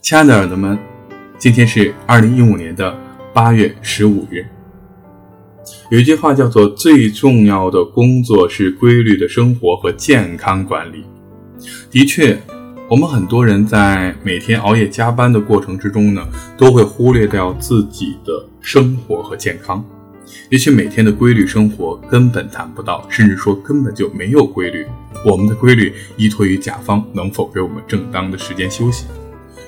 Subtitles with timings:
[0.00, 0.78] 亲爱的耳朵们，
[1.38, 2.94] 今天是二零一五年的
[3.32, 4.46] 八月十五日。
[5.90, 11.04] 有一句话叫做“最重要的工作是规律的生活和健康管理”。
[11.90, 12.38] 的确，
[12.88, 16.26] 我们很多人在每天熬夜加班的过程之中呢，
[16.56, 19.84] 都会忽略掉自己的生活和健康。
[20.50, 24.86] 也许每天的规律生活根本谈不到，甚至说根本就没有规律。
[25.24, 29.06] 我们的规律依托于甲方能否给我们正当的时间休息。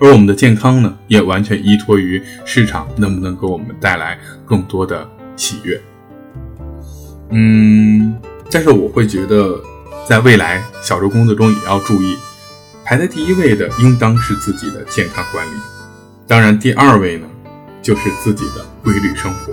[0.00, 5.78] 而我们的健康呢，也完全依托于市场能不能给我们带来更多的喜悦。
[7.28, 8.16] 嗯，
[8.50, 9.60] 但是我会觉得，
[10.08, 12.16] 在未来小周工作中也要注意，
[12.82, 15.50] 排在第一位的应当是自己的健康管理。
[16.26, 17.26] 当然，第二位呢，
[17.82, 19.52] 就是自己的规律生活。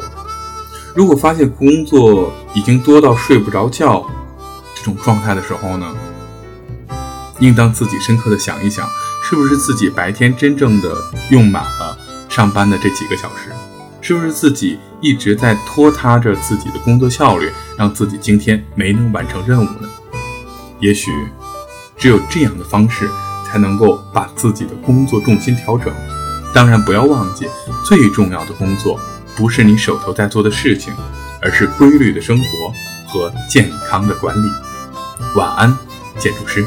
[0.96, 4.10] 如果发现工作已经多到睡不着觉
[4.74, 5.94] 这种状态的时候呢，
[7.40, 8.88] 应当自己深刻的想一想。
[9.30, 10.96] 是不是自己白天真正的
[11.32, 11.98] 用满了
[12.30, 13.52] 上班的这几个小时？
[14.00, 19.90] 是不是自己一直在拖沓着自己的工作效率，让自己今天没能完成任务呢？
[20.80, 21.12] 也许
[21.98, 23.10] 只有这样的方式，
[23.46, 25.94] 才能够把自己的工作重心调整。
[26.54, 27.48] 当然，不要忘记，
[27.86, 28.98] 最重要的工作
[29.36, 30.94] 不是你手头在做的事情，
[31.42, 32.74] 而是规律的生活
[33.10, 34.50] 和健康的管理。
[35.36, 35.78] 晚安，
[36.18, 36.66] 建筑师。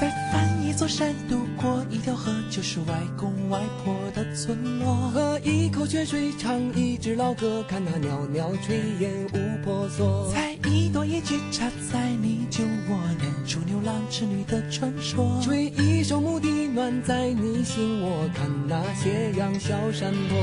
[0.00, 4.94] 再翻一座山，渡过一条河，就是外公外婆的村落。
[5.12, 10.30] 喝一口泉水，唱一支老歌，看那袅袅炊烟无婆娑。
[10.32, 15.40] 采一朵野菊，插在你酒窝，念出牛郎织女的传说。
[15.42, 20.38] 吹一首牧笛，暖在你心窝，看那斜阳小山坡。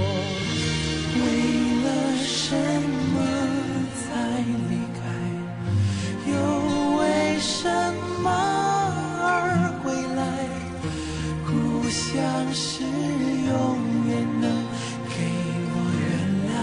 [1.16, 1.22] 为
[1.82, 3.35] 了什么
[12.16, 12.88] 像是永
[14.08, 14.50] 远能
[15.10, 15.16] 给
[15.68, 16.08] 我原
[16.48, 16.56] 谅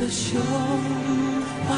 [0.00, 0.40] 的胸
[1.68, 1.70] 怀，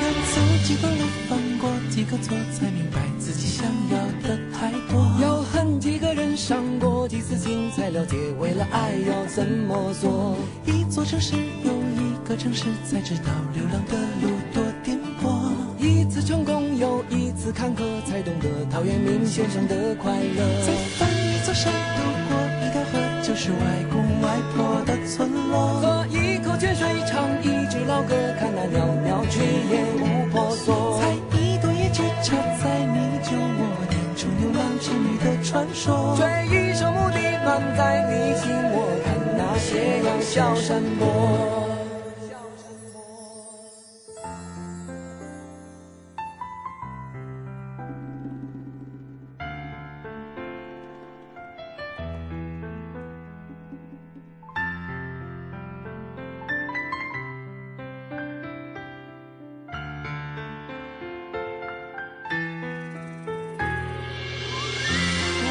[0.00, 0.34] 要走
[0.64, 5.04] 几段路，犯过几个错，才明白自己想要的太多。
[5.20, 10.36] 要恨几个人，伤过几次心，才了解为了爱要怎么做。
[10.64, 11.34] 一座城市
[11.64, 15.50] 又一个城市，才知道流浪的路多颠簸。
[15.78, 21.03] 一次成功又一次坎坷，才懂得陶渊明先生的快乐。
[21.44, 22.00] 座山渡
[22.30, 23.58] 过一条河，就是外
[23.92, 25.78] 公外婆的村落。
[25.78, 29.40] 喝一口泉水，唱一支老歌，看那袅袅炊
[29.70, 30.98] 烟无婆娑。
[30.98, 36.16] 采一朵野菊，插在你酒窝，念出牛郎织女的传说。
[36.16, 41.63] 吹一首牧笛，暖在你心窝，看那斜阳小山坡。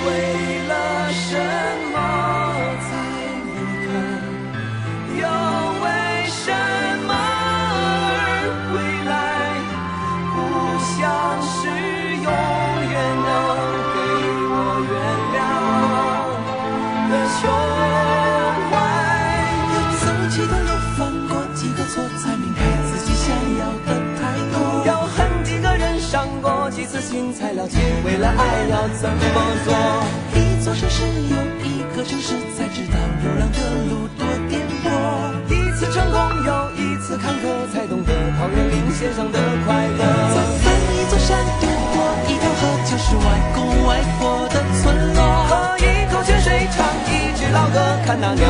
[0.03, 0.52] away.
[27.33, 29.17] 才了解，为了爱要怎么
[29.65, 29.73] 做。
[30.33, 33.59] 一座城市有一个城市，才知道流浪的
[33.89, 34.87] 路多颠簸。
[35.49, 39.99] 一次成功又一次坎坷，才懂得陶渊明先生的快乐。
[40.33, 41.97] 再翻一座山，渡过
[42.27, 45.21] 一条河，就是外公外婆的村落。
[45.49, 48.47] 喝一口泉水，唱一支老歌，看那鸟。